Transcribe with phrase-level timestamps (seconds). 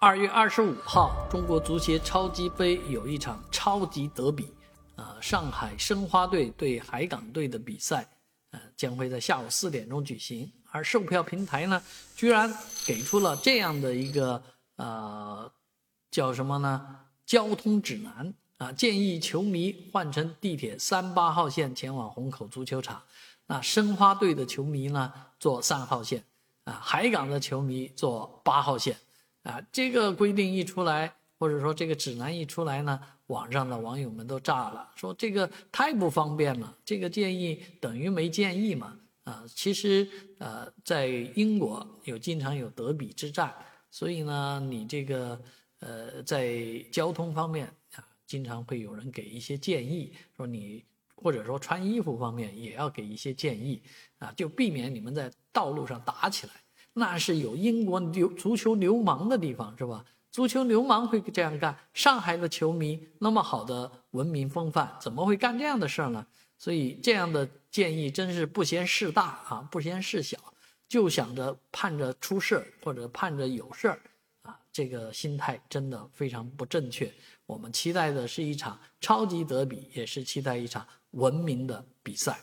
[0.00, 4.46] 二月二十五号，中国足协超级杯有一场超级德比，
[4.94, 8.08] 啊，上海申花队对海港队的比赛，
[8.52, 10.48] 呃，将会在下午四点钟举行。
[10.70, 11.82] 而售票平台呢，
[12.14, 12.48] 居然
[12.86, 14.40] 给出了这样的一个
[14.76, 15.50] 呃，
[16.12, 17.00] 叫什么呢？
[17.26, 23.02] 交通指南啊，建议球迷换乘地铁三八号线前往虹口足球场。
[23.48, 26.22] 那申花队的球迷呢，坐三号线，
[26.62, 28.96] 啊，海港的球迷坐八号线。
[29.48, 38.94] 啊，这个规定一出来，或者说这个指南一出来呢，网上的网友们都炸了，说这个太不方便了，这个建议等于没建议嘛。
[39.24, 40.06] 啊，其实
[40.38, 43.54] 呃，在英国有经常有德比之战，
[43.90, 45.40] 所以呢，你这个
[45.80, 46.58] 呃，在
[46.92, 50.84] 交通方面啊，经常会有人给一些建议，说你
[51.14, 53.82] 或者说穿衣服方面也要给一些建议
[54.18, 56.52] 啊，就避免你们在道路上打起来。
[56.98, 60.04] 那是有英国流足球流氓的地方，是吧？
[60.30, 61.74] 足球流氓会这样干。
[61.94, 66.26] 上海的球迷那么好的文明风范，怎么会干这样的事儿呢？
[66.58, 70.36] 所以这样的建议真是不嫌事大啊，不嫌事小，
[70.88, 74.00] 就想着盼着出事儿或者盼着有事儿
[74.42, 77.12] 啊，这个心态真的非常不正确。
[77.46, 82.38] 我们期待的是一场超级德比，也是期待一场文明的比赛。